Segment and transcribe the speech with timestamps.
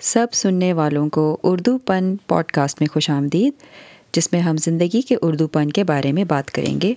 [0.00, 3.52] سب سننے والوں کو اردو پن پوڈ کاسٹ میں خوش آمدید،
[4.12, 6.94] جس میں ہم زندگی کے اردو پن کے بارے میں بات کریں گے۔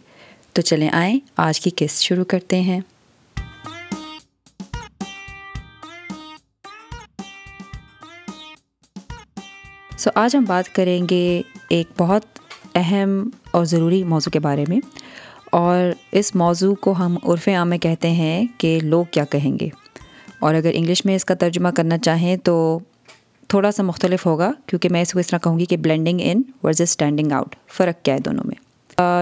[0.54, 2.80] تو چلیں آئیں، آج کی قسط شروع کرتے ہیں۔
[9.98, 12.22] سو آج ہم بات کریں گے ایک بہت
[12.76, 14.80] اہم اور ضروری موضوع کے بارے میں۔
[15.52, 19.70] اور اس موضوع کو ہم عرف عام میں کہتے ہیں کہ لوگ کیا کہیں گے۔
[20.40, 22.80] اور اگر انگلش میں اس کا ترجمہ کرنا چاہیں تو
[23.54, 26.42] تھوڑا سا مختلف ہوگا کیونکہ میں اس کو اس طرح کہوں گی کہ blending in
[26.64, 28.56] versus standing out فرق کیا ہے دونوں میں؟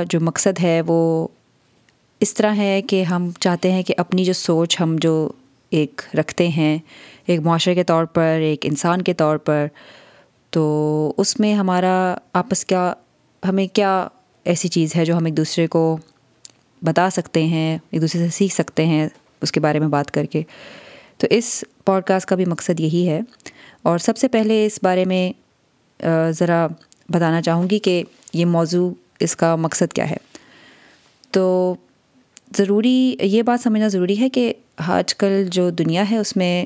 [0.09, 1.27] جو مقصد ہے وہ
[2.19, 5.31] اس طرح ہے کہ ہم چاہتے ہیں کہ اپنی جو سوچ ہم جو
[5.69, 6.77] ایک رکھتے ہیں،
[7.25, 9.67] ایک معاشرے کے طور پر، ایک انسان کے طور پر،
[10.49, 12.93] تو اس میں ہمارا آپس کا
[13.49, 14.07] ہمیں کیا
[14.43, 15.97] ایسی چیز ہے جو ہم ایک دوسرے کو
[16.81, 19.09] بتا سکتے ہیں، ایک دوسرے سے سیکھ سکتے ہیں؟
[19.41, 20.41] اس کے بارے میں بات کر کے۔
[21.17, 23.19] تو اس پوڈ کاسٹ کا بھی مقصد یہی ہے
[23.83, 25.31] اور سب سے پہلے اس بارے میں
[26.31, 26.67] ذرا
[27.09, 30.17] بتانا چاہوں گی کہ یہ موضوع اس کا مقصد کیا ہے۔
[31.31, 31.75] تو
[32.57, 36.65] ضروری، یہ بات سمجھنا ضروری ہے کہ آج کل جو دنیا ہے، اس میں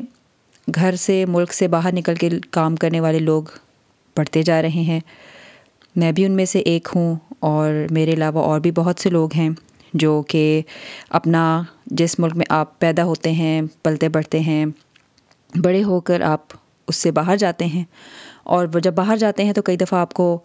[0.76, 3.44] گھر سے ملک سے باہر نکل کے کام کرنے والے لوگ
[4.18, 5.00] بڑھتے جا رہے ہیں۔
[5.96, 9.34] میں بھی ان میں سے ایک ہوں اور میرے علاوہ اور بھی بہت سے لوگ
[9.34, 9.50] ہیں
[9.94, 10.62] جو کہ
[11.10, 14.66] اپنا جس ملک میں آپ پیدا ہوتے ہیں، پلتے بڑھتے ہیں،
[15.56, 16.54] بڑے ہو کر آپ
[16.88, 17.84] اس سے باہر جاتے ہیں
[18.44, 20.40] اور جب باہر جاتے ہیں تو کئی دفعہ آپ کو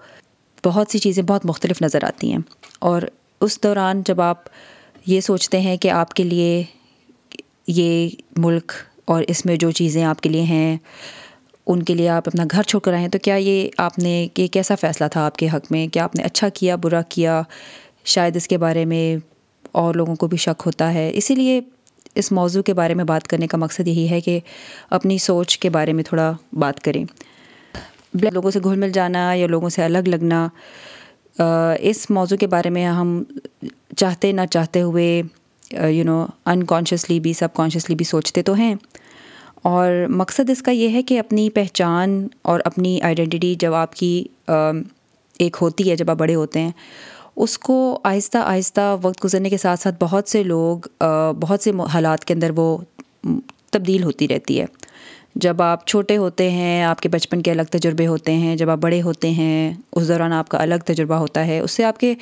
[0.64, 2.38] بہت سی چیزیں بہت مختلف نظر آتی ہیں
[2.78, 3.02] اور
[3.40, 4.36] اس دوران جب آپ
[5.06, 6.62] یہ سوچتے ہیں کہ آپ کے لیے
[7.66, 8.72] یہ ملک
[9.04, 10.76] اور اس میں جو چیزیں آپ کے لیے ہیں،
[11.66, 14.26] ان کے لیے آپ اپنا گھر چھوڑ کر آئے ہیں، تو کیا یہ آپ نے،
[14.38, 17.42] یہ کیسا فیصلہ تھا آپ کے حق میں؟ کیا آپ نے اچھا کیا، برا کیا؟
[18.04, 19.16] شاید اس کے بارے میں
[19.72, 21.60] اور لوگوں کو بھی شک ہوتا ہے۔ اسی لیے
[22.14, 24.40] اس موضوع کے بارے میں بات کرنے کا مقصد یہی ہے کہ
[24.90, 27.04] اپنی سوچ کے بارے میں تھوڑا بات کریں۔
[28.14, 30.48] لوگوں سے گھل مل جانا یا لوگوں سے الگ لگنا
[31.80, 33.22] اس موضوع کے بارے میں ہم
[33.96, 35.22] چاہتے نہ چاہتے ہوئے
[35.88, 38.74] یو نو انکانشیسلی بھی سب کانشیسلی بھی سوچتے تو ہیں۔
[39.62, 44.24] اور مقصد اس کا یہ ہے کہ اپنی پہچان اور اپنی آئیڈینٹی جب آپ کی
[45.38, 46.70] ایک ہوتی ہے، جب آپ بڑے ہوتے ہیں
[47.36, 51.04] اس کو آہستہ آہستہ وقت گزرنے کے ساتھ ساتھ بہت سے لوگ
[51.40, 52.78] بہت سے حالات کے اندر وہ
[53.70, 54.64] تبدیل ہوتی رہتی ہے۔
[55.34, 58.78] جب آپ چھوٹے ہوتے ہیں، آپ کے بچپن کے الگ تجربے ہوتے ہیں، جب آپ
[58.78, 62.14] بڑے ہوتے ہیں، اس دوران آپ کا الگ تجربہ ہوتا ہے، اس سے آپ کے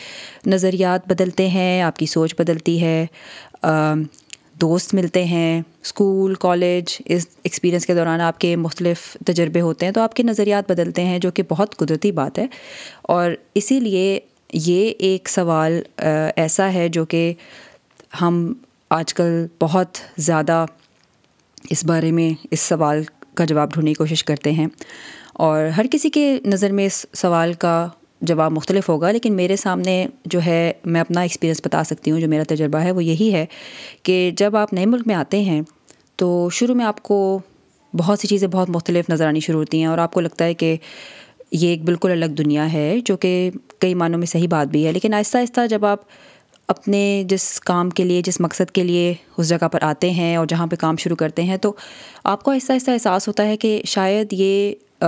[0.46, 3.06] نظریات بدلتے ہیں، آپ کی سوچ بدلتی ہے۔
[4.60, 9.92] دوست ملتے ہیں، اسکول، کالج، اس ایکسپیرئنس کے دوران آپ کے مختلف تجربے ہوتے ہیں،
[9.92, 12.46] تو آپ کے نظریات بدلتے ہیں، جو کہ بہت قدرتی بات ہے۔
[13.02, 14.20] اور اسی لیے
[14.52, 15.80] یہ ایک سوال
[16.36, 17.32] ایسا ہے جو کہ
[18.20, 18.52] ہم
[18.90, 20.64] آج کل بہت زیادہ
[21.70, 23.02] اس بارے میں اس سوال
[23.34, 24.66] کا جواب ڈھونڈنے کی کوشش کرتے ہیں۔
[25.34, 27.88] اور ہر کسی کے نظر میں اس سوال کا
[28.20, 32.28] جواب مختلف ہوگا، لیکن میرے سامنے جو ہے میں اپنا ایکسپیرینس بتا سکتی ہوں، جو
[32.28, 33.44] میرا تجربہ ہے، وہ یہی ہے
[34.02, 35.60] کہ جب آپ نئے ملک میں آتے ہیں
[36.16, 37.38] تو شروع میں آپ کو
[37.92, 40.54] بہت سی چیزیں بہت مختلف نظر آنی شروع ہوتی ہیں، اور آپ کو لگتا ہے
[40.54, 40.76] کہ
[41.50, 44.92] یہ ایک بالکل الگ دنیا ہے، جو کہ کئی معنوں میں صحیح بات بھی ہے،
[44.92, 46.00] لیکن آہستہ آہستہ جب آپ
[46.68, 50.46] اپنے جس کام کے لیے، جس مقصد کے لیے اس جگہ پر آتے ہیں اور
[50.46, 51.72] جہاں پہ کام شروع کرتے ہیں، تو
[52.24, 55.04] آپ کو آہستہ آہستہ احساس ہوتا ہے کہ شاید یہ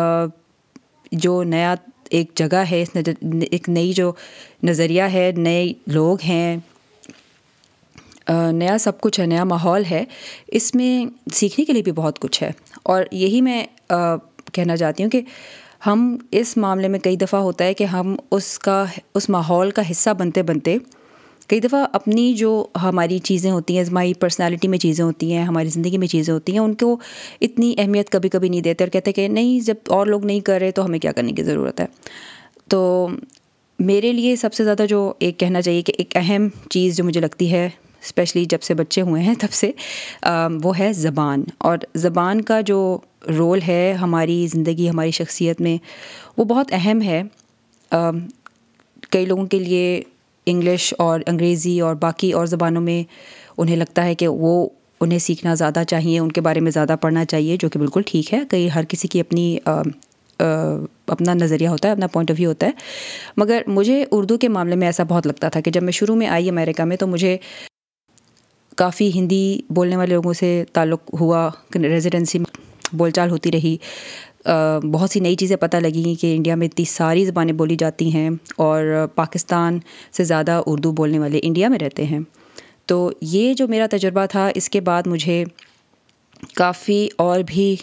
[1.13, 1.75] جو نیا
[2.11, 2.97] ایک جگہ ہے، اس
[3.51, 4.13] ایک نئی جو
[4.63, 6.57] نظریہ ہے، نئے لوگ ہیں
[8.29, 10.05] نیا سب کچھ ہے، نیا ماحول ہے،
[10.49, 12.51] اس میں سیکھنے کے لیے بھی بہت کچھ ہے۔
[12.83, 13.65] اور یہی میں
[14.53, 15.21] کہنا چاہتی ہوں کہ
[15.87, 19.83] ہم اس معاملے میں کئی دفعہ ہوتا ہے کہ ہم اس کا، اس ماحول کا
[19.91, 20.77] حصہ بنتے بنتے
[21.49, 25.69] کئی دفعہ اپنی جو ہماری چیزیں ہوتی ہیں، ہماری پرسنالٹی میں چیزیں ہوتی ہیں، ہماری
[25.69, 26.97] زندگی میں چیزیں ہوتی ہیں، ان کو
[27.41, 30.61] اتنی اہمیت کبھی کبھی نہیں دیتے اور کہتے کہ نہیں، جب اور لوگ نہیں کر
[30.61, 31.87] رہے تو ہمیں کیا کرنے کی ضرورت ہے؟
[32.69, 33.09] تو
[33.79, 37.21] میرے لیے سب سے زیادہ جو ایک کہنا چاہیے کہ ایک اہم چیز جو مجھے
[37.21, 37.69] لگتی ہے
[38.03, 39.71] اسپیشلی جب سے بچے ہوئے ہیں تب سے
[40.65, 42.99] وہ ہے زبان اور زبان کا جو
[43.29, 45.77] رول ہے ہماری زندگی، ہماری شخصیت میں،
[46.37, 47.23] وہ بہت اہم ہے۔
[49.11, 50.03] کئی لوگوں کے لیے
[50.47, 53.03] انگلش اور انگریزی اور باقی اور زبانوں میں
[53.59, 54.69] انہیں لگتا ہے کہ وہ
[55.01, 58.33] انہیں سیکھنا زیادہ چاہیے، ان کے بارے میں زیادہ پڑھنا چاہیے، جو کہ بالکل ٹھیک
[58.35, 62.67] ہے۔ کئی، ہر کسی کی اپنی اپنا نظریہ ہوتا ہے، اپنا پوائنٹ آف ویو ہوتا
[62.67, 62.73] ہے۔
[63.37, 66.27] مگر مجھے اردو کے معاملے میں ایسا بہت لگتا تھا کہ جب میں شروع میں
[66.27, 67.37] آئی امیریکا میں تو مجھے
[68.77, 72.39] کافی ہندی بولنے والے لوگوں سے تعلق ہوا ریزیڈنسی
[72.93, 73.77] بول چال ہوتی رہی۔
[74.93, 78.31] بہت سی نئی چیزیں پتہ لگیں کہ انڈیا میں اتنی ساری زبانیں بولی جاتی ہیں
[78.57, 79.79] اور پاکستان
[80.17, 82.21] سے زیادہ اردو بولنے والے انڈیا میں رہتے ہیں۔
[82.87, 85.45] تو یہ جو میرا تجربہ تھا، اس کے بعد مجھے
[86.55, 87.77] کافی اور بھی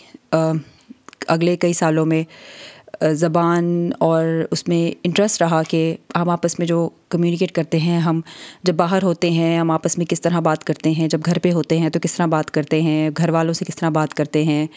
[1.28, 2.24] اگلے کئی سالوں میں
[3.14, 8.22] زبان اور اس میں انٹرسٹ رہا کہ ہم آپس میں جو کمیونیکیٹ کرتے ہیں، ہم
[8.64, 11.52] جب باہر ہوتے ہیں، ہم آپس میں کس طرح بات کرتے ہیں؟ جب گھر پہ
[11.52, 14.44] ہوتے ہیں تو کس طرح بات کرتے ہیں؟ گھر والوں سے کس طرح بات کرتے
[14.44, 14.68] ہیں؟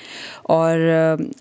[0.42, 0.76] اور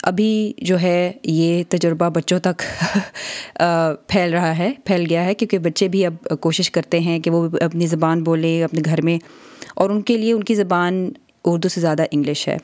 [0.04, 2.64] ابھی جو ہے، یہ تجربہ بچوں تک
[4.08, 7.48] پھیل رہا ہے، پھیل گیا ہے، کیونکہ بچے بھی اب کوشش کرتے ہیں کہ وہ
[7.62, 9.18] اپنی زبان بولیں اپنے گھر میں،
[9.76, 11.10] اور ان کے لیے ان کی زبان
[11.46, 12.58] اردو سے زیادہ انگلش ہے۔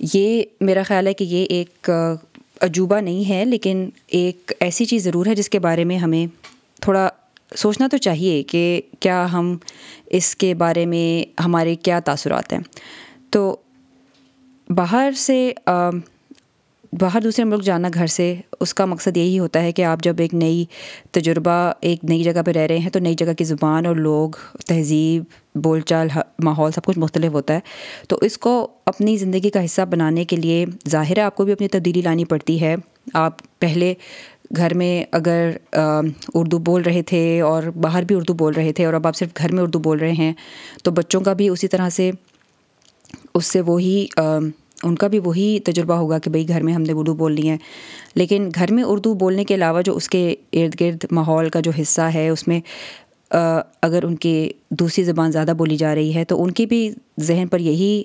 [0.00, 1.90] یہ میرا خیال ہے کہ یہ ایک
[2.60, 6.26] عجوبہ نہیں ہے، لیکن ایک ایسی چیز ضرور ہے جس کے بارے میں ہمیں
[6.80, 7.08] تھوڑا
[7.56, 9.56] سوچنا تو چاہیے کہ کیا ہم
[10.06, 12.60] اس کے بارے میں ہمارے کیا تاثرات ہیں۔
[13.30, 13.56] تو
[14.70, 15.52] باہر سے
[16.92, 20.16] باہر دوسرے ملک جانا گھر سے، اس کا مقصد یہی ہوتا ہے کہ آپ جب
[20.18, 20.64] ایک نئی
[21.10, 24.30] تجربہ، ایک نئی جگہ پہ رہ رہے ہیں تو نئی جگہ کی زبان اور لوگ،
[24.66, 26.08] تہذیب، بول چال
[26.38, 27.60] ماحول سب کچھ مختلف ہوتا ہے۔
[28.08, 31.52] تو اس کو اپنی زندگی کا حصہ بنانے کے لیے ظاہر ہے آپ کو بھی
[31.52, 32.74] اپنی تبدیلی لانی پڑتی ہے۔
[33.14, 33.94] آپ پہلے
[34.56, 35.50] گھر میں اگر
[36.34, 39.36] اردو بول رہے تھے اور باہر بھی اردو بول رہے تھے اور اب آپ صرف
[39.38, 40.32] گھر میں اردو بول رہے ہیں،
[40.82, 42.10] تو بچوں کا بھی اسی طرح سے،
[43.34, 44.06] اس سے وہی
[44.84, 47.48] ان کا بھی وہی تجربہ ہوگا کہ بھئی گھر میں ہم نے اردو بول لی
[47.48, 47.56] ہے۔
[48.14, 51.70] لیکن گھر میں اردو بولنے کے علاوہ جو اس کے ارد گرد ماحول کا جو
[51.80, 52.60] حصہ ہے، اس میں
[53.82, 56.90] اگر ان کی دوسری زبان زیادہ بولی جا رہی ہے تو ان کی بھی
[57.20, 58.02] ذہن پر یہی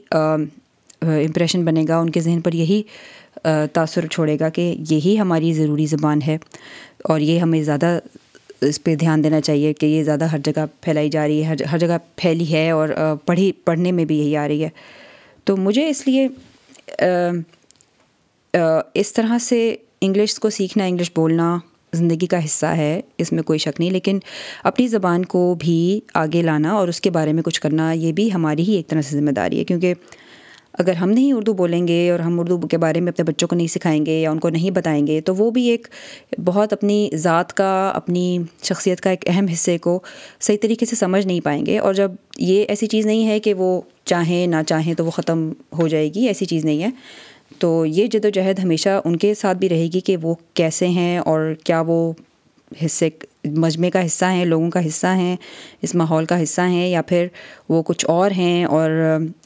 [1.02, 2.82] امپریشن بنے گا، ان کے ذہن پر یہی
[3.74, 6.38] تاثر چھوڑے گا کہ یہی ہماری ضروری زبان ہے۔
[7.04, 8.00] اور یہ ہمیں زیادہ
[8.62, 11.78] اس پہ دھیان دینا چاہیے کہ یہ زیادہ ہر جگہ پھیلائی جا رہی ہے، ہر
[11.78, 12.90] جگہ پھیلی ہے اور
[13.26, 14.70] پڑھی، پڑھنے میں بھی یہی آ رہی ہے۔
[15.44, 16.28] تو مجھے اس لیے
[18.96, 21.58] اس طرح سے انگلش کو سیکھنا، انگلش بولنا
[21.94, 24.20] زندگی کا حصہ ہے، اس میں کوئی شک نہیں، لیکن
[24.64, 28.34] اپنی زبان کو بھی آگے لانا اور اس کے بارے میں کچھ کرنا، یہ بھی
[28.34, 29.94] ہماری ہی ایک طرح سے ذمہ داری ہے، کیونکہ
[30.80, 33.56] اگر ہم نہیں اردو بولیں گے اور ہم اردو کے بارے میں اپنے بچوں کو
[33.56, 35.88] نہیں سکھائیں گے یا ان کو نہیں بتائیں گے، تو وہ بھی ایک
[36.46, 40.00] بہت اپنی ذات کا، اپنی شخصیت کا ایک اہم حصے کو
[40.42, 43.54] صحیح طریقے سے سمجھ نہیں پائیں گے۔ اور جب یہ ایسی چیز نہیں ہے کہ
[43.54, 46.90] وہ چاہیں، نہ چاہیں تو وہ ختم ہو جائے گی، ایسی چیز نہیں ہے۔
[47.60, 50.88] تو یہ جد و جہد ہمیشہ ان کے ساتھ بھی رہے گی کہ وہ کیسے
[50.88, 52.14] ہیں اور کیا وہ
[52.86, 53.10] حصے
[53.46, 55.36] مجمع کا حصہ ہیں، لوگوں کا حصہ ہیں،
[55.82, 57.28] اس ماحول کا حصہ ہیں یا پھر
[57.70, 58.92] وہ کچھ اور ہیں اور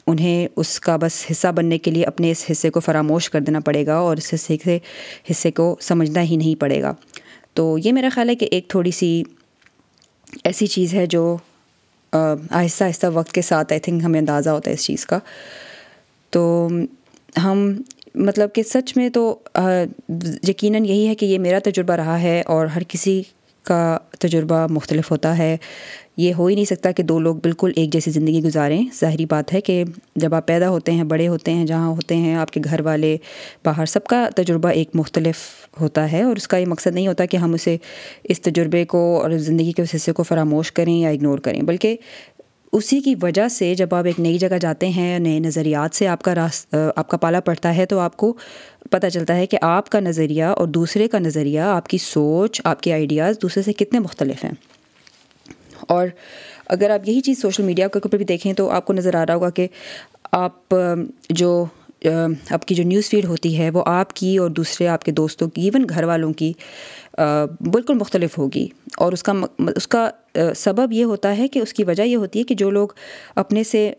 [0.06, 3.60] انہیں اس کا بس حصہ بننے کے لیے اپنے اس حصے کو فراموش کر دینا
[3.60, 4.78] پڑے گا اور اس حصے سے
[5.30, 6.94] حصے کو سمجھنا ہی نہیں پڑے گا۔
[7.54, 9.22] تو یہ میرا خیال ہے کہ ایک تھوڑی سی
[10.44, 11.36] ایسی چیز ہے جو
[12.12, 15.18] آہستہ آہستہ وقت کے ساتھ آئی تھنک ہمیں اندازہ ہوتا ہے اس چیز کا۔
[16.30, 16.68] تو
[17.44, 17.72] ہم
[18.14, 19.38] مطلب کہ سچ میں تو
[20.48, 23.22] یقیناً یہی ہے کہ یہ میرا تجربہ رہا ہے اور ہر کسی
[23.62, 25.56] کا تجربہ مختلف ہوتا ہے۔
[26.16, 29.54] یہ ہو ہی نہیں سکتا کہ دو لوگ بالکل ایک جیسی زندگی گزاریں۔ ظاہری بات
[29.54, 29.84] ہے کہ
[30.16, 33.16] جب آپ پیدا ہوتے ہیں، بڑے ہوتے ہیں، جہاں ہوتے ہیں، آپ کے گھر والے،
[33.64, 35.36] باہر، سب کا تجربہ ایک مختلف
[35.80, 37.76] ہوتا ہے۔ اور اس کا یہ مقصد نہیں ہوتا کہ ہم اسے
[38.24, 41.96] اس تجربے کو اور زندگی کے اس حصے کو فراموش کریں یا اگنور کریں، بلکہ
[42.72, 46.22] اسی کی وجہ سے جب آپ ایک نئی جگہ جاتے ہیں، نئے نظریات سے آپ
[46.22, 48.34] کا راس آپ کا پالا پڑتا ہے، تو آپ کو
[48.90, 52.80] پتہ چلتا ہے کہ آپ کا نظریہ اور دوسرے کا نظریہ، آپ کی سوچ، آپ
[52.82, 54.52] کے آئیڈیاز دوسرے سے کتنے مختلف ہیں۔
[55.80, 56.06] اور
[56.66, 59.26] اگر آپ یہی چیز سوشل میڈیا کے اوپر بھی دیکھیں تو آپ کو نظر آ
[59.26, 59.68] رہا ہوگا کہ
[60.32, 60.74] آپ،
[61.30, 61.64] جو،
[62.50, 65.48] آپ کی جو نیوز فیڈ ہوتی ہے، وہ آپ کی اور دوسرے آپ کے دوستوں
[65.48, 66.52] کی ایون گھر والوں کی
[67.72, 69.32] بالکل مختلف ہوگی۔ اور اس کا
[69.76, 70.10] اس کا
[70.56, 72.88] سبب یہ ہوتا ہے کہ اس کی وجہ یہ ہوتی ہے کہ جو لوگ
[73.34, 73.92] اپنے سے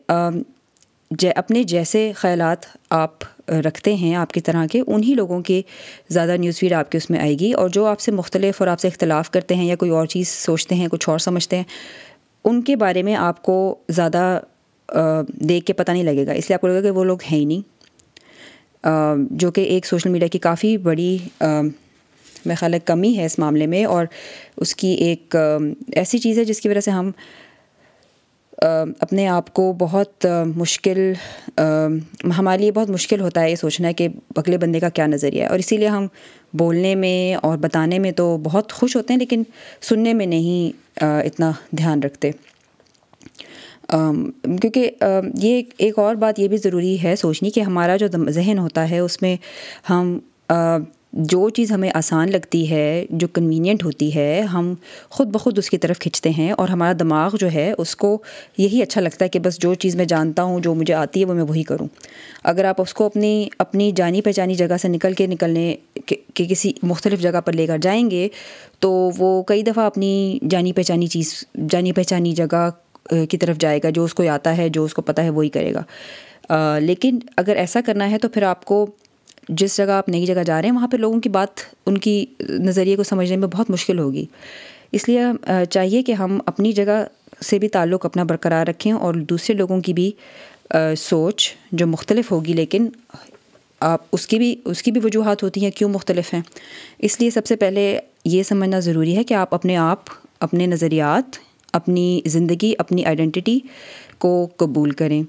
[1.36, 2.58] اپنے جیسے خیالات
[2.90, 3.12] آپ
[3.50, 5.62] رکھتے ہیں آپ کی طرح کے، انہی لوگوں کے
[6.10, 8.68] زیادہ نیوز فیڈ آپ کے اس میں آئے گی۔ اور جو آپ سے مختلف اور
[8.68, 11.64] آپ سے اختلاف کرتے ہیں یا کوئی اور چیز سوچتے ہیں، کچھ اور سمجھتے ہیں،
[12.44, 14.40] ان کے بارے میں آپ کو زیادہ
[15.28, 17.18] دیکھ کے پتہ نہیں لگے گا۔ اس لیے آپ کو لگے گا کہ وہ لوگ
[17.32, 17.62] ہیں ہی نہیں۔
[19.22, 21.18] جو کہ ایک سوشل میڈیا کی کافی بڑی
[22.46, 24.06] میں خیال ہے کمی ہے اس معاملے میں اور
[24.58, 25.36] اس کی ایک
[25.96, 27.12] ایسی چیز ہے جس کی وجہ سے ہم
[29.00, 31.14] اپنے آپ کو بہت مشکل
[32.38, 35.42] ہمارے لیے بہت مشکل ہوتا ہے یہ سوچنا ہے کہ اگلے بندے کا کیا نظریہ
[35.42, 36.08] ہے اور اسی لیے ہم
[36.54, 39.44] بولنے میں اور بتانے میں تو بہت خوش ہوتے ہیں لیکن
[39.82, 42.32] سننے میں نہیں اتنا دھیان رکھتے۔
[44.44, 44.92] کیونکہ
[45.38, 49.00] یہ ایک اور بات یہ بھی ضروری ہے سوچنی کہ ہمارا جو ذہن ہوتا ہے
[49.00, 49.36] اس میں
[49.90, 50.18] ہم
[51.14, 54.74] جو چیز ہمیں آسان لگتی ہے، جو کنوینئنٹ ہوتی ہے، ہم
[55.10, 58.18] خود بخود اس کی طرف کھنچتے ہیں اور ہمارا دماغ جو ہے، اس کو
[58.58, 61.26] یہی اچھا لگتا ہے کہ بس جو چیز میں جانتا ہوں، جو مجھے آتی ہے،
[61.26, 61.88] وہ میں وہی کروں۔
[62.44, 65.76] اگر آپ اس کو اپنی اپنی جانی پہچانی جگہ سے نکل کے نکلنے
[66.06, 68.28] کے کسی مختلف جگہ پر لے کر جائیں گے،
[68.80, 71.34] تو وہ کئی دفعہ اپنی جانی پہچانی چیز،
[71.70, 72.70] جانی پہچانی جگہ
[73.30, 75.50] کی طرف جائے گا، جو اس کو آتا ہے، جو اس کو پتہ ہے، وہی
[75.50, 75.84] کرے گا۔
[76.80, 78.88] لیکن اگر ایسا کرنا ہے تو پھر آپ کو
[79.50, 82.26] جس جگہ آپ نئی جگہ جا رہے ہیں، وہاں پہ لوگوں کی بات، ان کی
[82.40, 84.26] نظریے کو سمجھنے میں بہت مشکل ہوگی۔
[84.92, 85.22] اس لیے
[85.70, 87.04] چاہیے کہ ہم اپنی جگہ
[87.44, 90.12] سے بھی تعلق اپنا برقرار رکھیں اور دوسرے لوگوں کی بھی
[90.98, 92.88] سوچ جو مختلف ہوگی، لیکن
[93.80, 96.42] آپ، اس کی بھی، اس کی بھی وجوہات ہوتی ہیں، کیوں مختلف ہیں؟
[97.00, 101.38] اس لیے سب سے پہلے یہ سمجھنا ضروری ہے کہ آپ اپنے آپ، اپنے نظریات،
[101.74, 103.60] اپنی زندگی، اپنی آئیڈینٹی
[104.18, 105.24] کو قبول کریں۔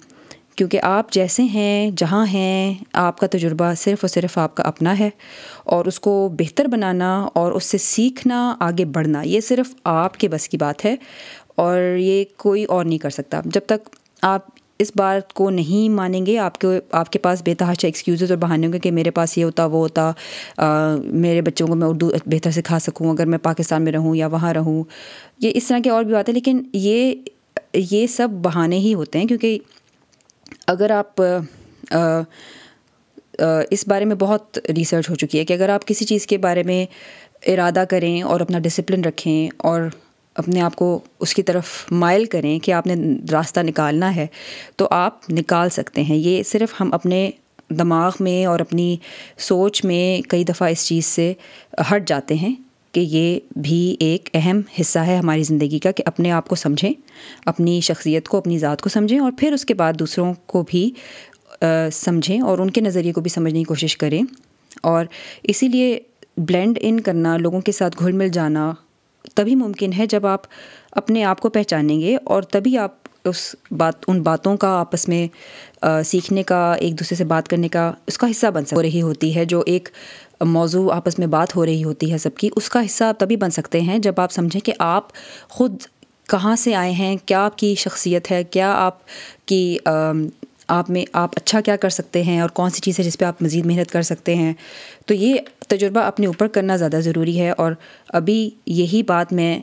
[0.56, 4.99] کیونکہ آپ جیسے ہیں، جہاں ہیں، آپ کا تجربہ صرف اور صرف آپ کا اپنا
[4.99, 5.11] ہے
[5.64, 10.28] اور اس کو بہتر بنانا اور اس سے سیکھنا، آگے بڑھنا، یہ صرف آپ کے
[10.28, 10.97] بس کی بات ہے
[11.56, 13.88] اور یہ کوئی اور نہیں کر سکتا۔ جب تک
[14.23, 14.47] آپ
[14.78, 18.38] اس بات کو نہیں مانیں گے، آپ کے آپ کے پاس بے تحاشا ایکسکیوزز اور
[18.38, 20.11] بہانے ہوں گے کہ میرے پاس یہ ہوتا، وہ ہوتا
[21.04, 24.54] میرے بچوں کو میں اردو بہتر سکھا سکوں، اگر میں پاکستان میں رہوں یا وہاں
[24.54, 24.82] رہوں،
[25.38, 27.14] یہ اس طرح کی اور بھی بات ہے لیکن یہ
[27.75, 29.59] یہ سب بہانے ہی ہوتے ہیں کیونکہ
[30.66, 31.23] اگر آپ
[33.71, 36.62] اس بارے میں بہت ریسرچ ہو چکی ہے کہ اگر آپ کسی چیز کے بارے
[36.62, 36.85] میں
[37.47, 39.80] ارادہ کریں اور اپنا ڈسپلن رکھیں اور
[40.35, 42.94] اپنے آپ کو اس کی طرف مائل کریں کہ آپ نے
[43.32, 44.26] راستہ نکالنا ہے،
[44.76, 47.30] تو آپ نکال سکتے ہیں۔ یہ صرف ہم اپنے
[47.71, 48.97] دماغ میں اور اپنی
[49.38, 51.32] سوچ میں کئی دفعہ اس چیز سے
[51.92, 52.54] ہٹ جاتے ہیں۔
[52.92, 56.92] کہ یہ بھی ایک اہم حصہ ہے ہماری زندگی کا کہ اپنے آپ کو سمجھیں،
[57.46, 60.90] اپنی شخصیت کو، اپنی ذات کو سمجھیں اور پھر اس کے بعد دوسروں کو بھی
[61.92, 64.22] سمجھیں اور ان کے نظریے کو بھی سمجھنے کی کوشش کریں۔
[64.82, 65.04] اور
[65.42, 66.00] اسی لیے
[66.37, 68.72] بلینڈ ان کرنا، لوگوں کے ساتھ گھل مل جانا
[69.34, 70.40] تبھی ممکن ہے جب آپ
[70.92, 72.94] اپنے آپ کو پہچانیں گے اور تبھی آپ
[73.25, 75.28] اس بات، ان باتوں کا آپس میں
[76.04, 79.34] سیکھنے کا، ایک دوسرے سے بات کرنے کا اس کا حصہ بن ہو رہی ہوتی
[79.34, 79.88] ہے جو ایک
[80.44, 83.37] موضوع آپس میں بات ہو رہی ہوتی ہے سب کی، اس کا حصہ آپ تبھی
[83.37, 85.12] بن سکتے ہیں جب آپ سمجھیں کہ آپ
[85.49, 85.82] خود
[86.28, 88.99] کہاں سے آئے ہیں، کیا آپ کی شخصیت ہے، کیا آپ
[89.46, 89.76] کی
[90.68, 93.25] آپ میں، آپ اچھا کیا کر سکتے ہیں اور کون سی چیز ہے جس پہ
[93.25, 94.52] آپ مزید محنت کر سکتے ہیں۔
[95.06, 95.34] تو یہ
[95.68, 97.72] تجربہ اپنے اوپر کرنا زیادہ ضروری ہے اور
[98.08, 99.58] ابھی یہی بات میں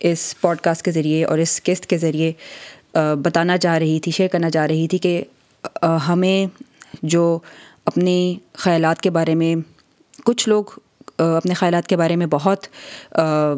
[0.00, 2.32] اس پوڈ کاسٹ کے ذریعے اور اس قسط کے ذریعے
[3.22, 5.22] بتانا چاہ رہی تھی شیئر کرنا چاہ رہی تھی کہ
[6.08, 6.46] ہمیں
[7.02, 7.38] جو
[7.84, 9.54] اپنے خیالات کے بارے میں
[10.24, 10.64] کچھ لوگ
[11.18, 12.66] اپنے خیالات کے بارے میں بہت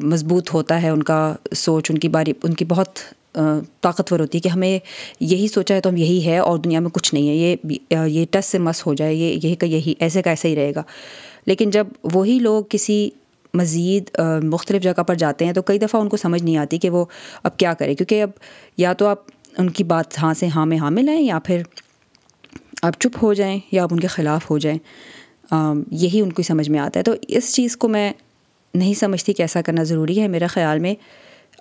[0.03, 2.99] مضبوط ہوتا ہے، ان کا سوچ، ان کی باری، ان کی بہت
[3.81, 4.79] طاقتور ہوتی ہے کہ ہمیں
[5.21, 8.27] یہی سوچا ہے تو ہم یہی ہے اور دنیا میں کچھ نہیں ہے، یہ یہ
[8.31, 10.83] ٹس سے مس ہو جائے، یہ، یہی کا یہی، ایسے کا ایسا ہی رہے گا۔
[11.47, 13.11] لیکن جب وہی لوگ کسی
[13.55, 14.11] مزید
[14.45, 17.05] مختلف جگہ پر جاتے ہیں تو کئی دفعہ ان کو سمجھ نہیں آتی کہ وہ
[17.43, 18.31] اب کیا کریں، کیونکہ اب
[18.77, 19.19] یا تو آپ
[19.59, 21.63] ان کی بات ہاں سے ہاں میں ہاں میں یا پھر
[22.83, 24.79] آپ چپ ہو جائیں یا آپ ان کے خلاف ہو جائیں۔
[25.91, 28.13] یہی ان کو سمجھ میں آتا ہے۔ تو اس چیز کو میں
[28.75, 30.95] نہیں سمجھتی کہ ایسا کرنا ضروری ہے۔ میرا خیال میں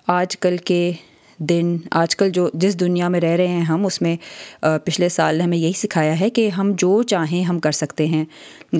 [0.06, 0.92] آج کل کے
[1.38, 4.16] دن، آج کل جو جس دنیا میں رہ رہے ہیں ہم، اس میں
[4.84, 8.24] پچھلے سال نے ہمیں یہی سکھایا ہے کہ ہم جو چاہیں ہم کر سکتے ہیں۔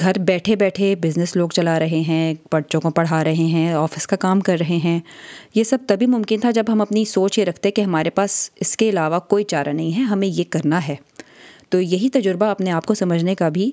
[0.00, 4.16] گھر بیٹھے بیٹھے بزنس لوگ چلا رہے ہیں، بچوں کو پڑھا رہے ہیں، آفس کا
[4.16, 5.00] کام کر رہے ہیں۔
[5.54, 8.76] یہ سب تبھی ممکن تھا جب ہم اپنی سوچ یہ رکھتے کہ ہمارے پاس اس
[8.76, 10.96] کے علاوہ کوئی چارہ نہیں ہے، ہمیں یہ کرنا ہے۔
[11.68, 13.70] تو یہی تجربہ اپنے آپ کو سمجھنے کا بھی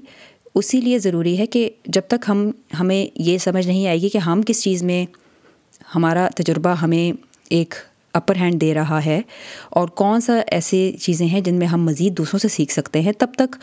[0.56, 4.18] اسی لیے ضروری ہے کہ جب تک ہم، ہمیں یہ سمجھ نہیں آئے گی کہ
[4.18, 5.06] ہم کس چیز میں
[5.96, 7.12] ہمارا تجربہ ہمیں
[7.50, 7.76] ایک
[8.14, 9.22] اپر ہینڈ دے رہا ہے
[9.70, 13.12] اور کون سا ایسی چیزیں ہیں جن میں ہم مزید دوسروں سے سیکھ سکتے ہیں،
[13.12, 13.56] تب تک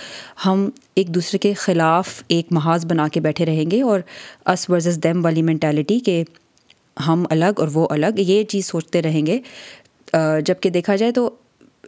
[0.47, 4.01] ہم ایک دوسرے کے خلاف ایک محاذ بنا کے بیٹھے رہیں گے اور
[4.47, 6.23] اس ورزز دیم والی مینٹیلٹی کہ
[7.07, 9.39] ہم الگ اور وہ الگ، یہ چیز سوچتے رہیں گے۔
[10.47, 11.31] جبکہ دیکھا جائے تو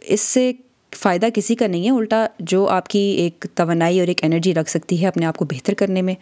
[0.05, 0.51] اس سے
[0.95, 4.69] فائدہ کسی کا نہیں ہے، الٹا جو آپ کی ایک توانائی اور ایک انرجی رکھ
[4.69, 6.15] سکتی ہے اپنے آپ کو بہتر کرنے میں۔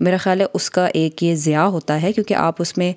[0.00, 2.92] میرا خیال ہے اس کا ایک یہ ضیاع ہوتا ہے کیونکہ آپ اس میں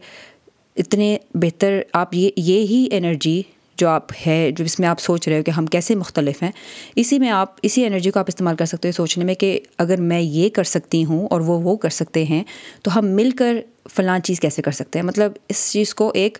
[0.75, 3.41] اتنے بہتر، آپ یہ یہی انرجی
[3.77, 6.51] جو آپ ہے، جو اس میں آپ سوچ رہے ہو کہ ہم کیسے مختلف ہیں۔
[6.95, 10.01] اسی میں آپ، اسی انرجی کو آپ استعمال کر سکتے ہو سوچنے میں کہ اگر
[10.01, 12.43] میں یہ کر سکتی ہوں اور وہ وہ کر سکتے ہیں
[12.83, 13.55] تو ہم مل کر
[13.95, 16.37] فلاں چیز کیسے کر سکتے ہیں؟ مطلب اس چیز کو ایک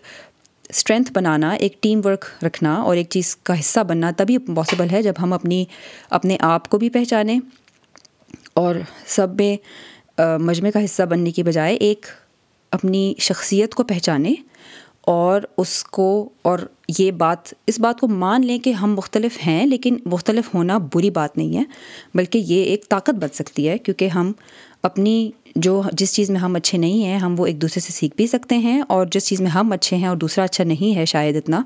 [0.70, 5.02] اسٹرینتھ بنانا، ایک ٹیم ورک رکھنا اور ایک چیز کا حصہ بننا تبھی پاسبل ہے
[5.02, 5.64] جب ہم اپنی،
[6.10, 7.38] اپنے آپ کو بھی پہچانیں
[8.54, 8.74] اور
[9.08, 9.56] سب میں
[10.40, 12.06] مجمع کا حصہ بننے کی بجائے ایک
[12.72, 14.34] اپنی شخصیت کو پہچانیں
[15.02, 16.58] اور اس کو، اور
[16.98, 21.10] یہ بات، اس بات کو مان لیں کہ ہم مختلف ہیں لیکن مختلف ہونا بری
[21.10, 21.64] بات نہیں ہے،
[22.14, 24.32] بلکہ یہ ایک طاقت بن سکتی ہے کیونکہ ہم
[24.82, 28.16] اپنی جو جس چیز میں ہم اچھے نہیں ہیں، ہم وہ ایک دوسرے سے سیکھ
[28.16, 31.04] بھی سکتے ہیں اور جس چیز میں ہم اچھے ہیں اور دوسرا اچھا نہیں ہے
[31.04, 31.62] شاید اتنا،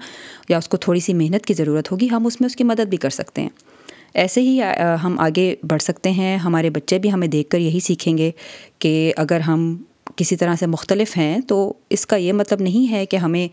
[0.49, 2.89] یا اس کو تھوڑی سی محنت کی ضرورت ہوگی، ہم اس میں اس کی مدد
[2.91, 3.49] بھی کر سکتے ہیں۔
[4.15, 4.61] ایسے ہی
[5.03, 8.31] ہم آگے بڑھ سکتے ہیں، ہمارے بچے بھی ہمیں دیکھ کر یہی سیکھیں گے
[8.79, 9.77] کہ اگر ہم
[10.17, 13.47] کسی طرح سے مختلف ہیں تو اس کا یہ مطلب نہیں ہے کہ ہمیں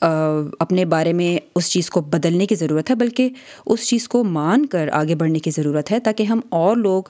[0.00, 3.28] اپنے بارے میں اس چیز کو بدلنے کی ضرورت ہے، بلکہ
[3.66, 7.02] اس چیز کو مان کر آگے بڑھنے کی ضرورت ہے تاکہ ہم اور لوگ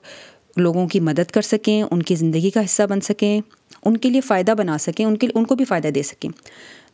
[0.57, 3.41] لوگوں کی مدد کر سکیں، ان کی زندگی کا حصہ بن سکیں،
[3.85, 6.31] ان کے لیے فائدہ بنا سکیں، ان کے، ان کو بھی فائدہ دے سکیں۔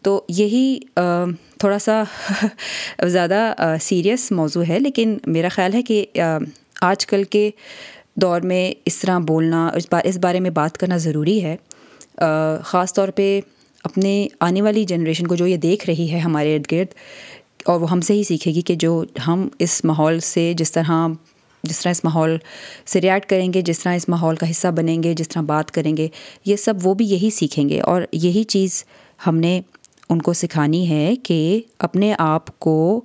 [0.03, 2.03] تو یہی تھوڑا سا
[3.07, 6.05] زیادہ سیریس موضوع ہے، لیکن میرا خیال ہے کہ
[6.81, 7.51] آج کل کے
[8.15, 11.57] دور میں اس طرح بولنا، اس بار اس بارے میں بات کرنا ضروری ہے۔
[12.65, 13.41] خاص طور پہ
[13.85, 16.95] اپنے آنے والی جنریشن کو جو یہ دیکھ رہی ہے ہمارے ارد گرد،
[17.65, 21.07] اور وہ ہم سے ہی سیکھے گی کہ جو ہم اس ماحول سے جس طرح
[21.63, 22.37] جس طرح اس ماحول
[22.87, 25.71] سے ریئیکٹ کریں گے، جس طرح اس ماحول کا حصہ بنیں گے، جس طرح بات
[25.71, 26.09] کریں گے،
[26.45, 28.85] یہ سب وہ بھی یہی سیکھیں گے۔ اور یہی چیز
[29.27, 29.61] ہم نے
[30.09, 33.01] ان کو سکھانی ہے کہ اپنے آپ کو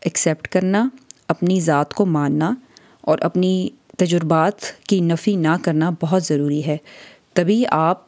[0.00, 0.88] ایکسیپٹ کرنا،
[1.28, 2.54] اپنی ذات کو ماننا
[3.00, 6.76] اور اپنی تجربات کی نفی نہ کرنا بہت ضروری ہے۔
[7.32, 8.06] تبھی آپ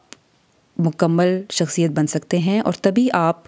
[0.77, 3.43] مکمل شخصیت بن سکتے ہیں اور تبھی آپ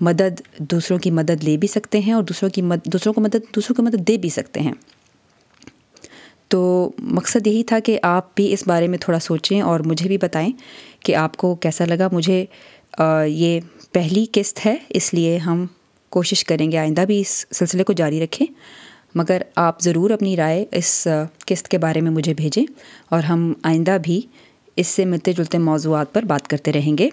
[0.00, 3.54] مدد دوسروں کی مدد لے بھی سکتے ہیں اور دوسروں کی مد، دوسروں کو مدد،
[3.54, 4.72] دوسروں کو مدد دے بھی سکتے ہیں۔
[6.48, 10.18] تو مقصد یہی تھا کہ آپ بھی اس بارے میں تھوڑا سوچیں اور مجھے بھی
[10.18, 10.52] بتائیں
[11.00, 12.44] کہ آپ کو کیسا لگا۔ مجھے
[13.26, 13.60] یہ
[13.92, 15.66] پہلی قسط ہے، اس لیے ہم
[16.10, 18.46] کوشش کریں گے آئندہ بھی اس سلسلے کو جاری رکھیں۔
[19.14, 21.08] مگر آپ ضرور اپنی رائے اس
[21.46, 22.64] قسط کے بارے میں مجھے بھیجیں
[23.08, 24.20] اور ہم آئندہ بھی
[24.76, 27.08] اس سے ملتے جلتے موضوعات پر بات کرتے رہیں گے۔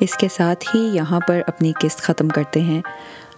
[0.00, 2.80] اس کے ساتھ ہی یہاں پر اپنی قسط ختم کرتے ہیں۔